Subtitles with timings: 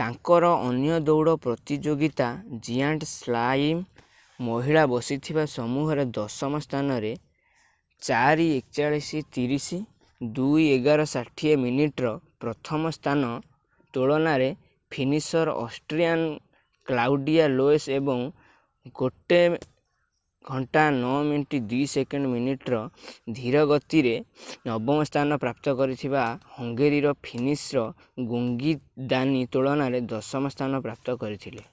[0.00, 2.24] ତାଙ୍କର ଅନ୍ୟ ଦୌଡ ପ୍ରତିଯୋଗୀତା
[2.66, 3.82] ଜିଆଣ୍ଟ୍ ସ୍ଲାଲମ୍
[4.48, 7.12] ମହିଳା ବସିଥିବା ସମୂହରେ ଦଶମ ସ୍ଥାନରେ
[8.10, 8.48] 4
[8.80, 9.78] 41.30
[10.40, 12.12] 2 11.60 ମିନିଟ୍ ର
[12.46, 13.30] ପ୍ରଥମ ସ୍ଥାନ
[13.98, 14.50] ତୁଳନାରେ
[14.98, 16.26] ଫିନିସର୍ ଅଷ୍ଟ୍ରିଆନ୍
[16.92, 18.26] କ୍ଲାଉଡିଆ ଲୋଏସ୍ ଏବଂ
[19.06, 19.64] 1
[20.48, 22.82] 09.02 ମିନିଟ୍ ର
[23.38, 24.12] ଧିର ଗତିରେ
[24.68, 26.26] ନବମ ସ୍ଥାନ ପ୍ରାପ୍ତ କରିଥିବା
[26.58, 27.88] ହଙ୍ଗେରୀର ଫିନିସର୍
[28.32, 28.76] ଜ୍ଞୋଙ୍ଗୀ
[29.14, 31.66] ଦାନି ତୁଳନାରେ ଦଶମ ସ୍ଥାନ ପ୍ରାପ୍ତ କରିଥିଲେ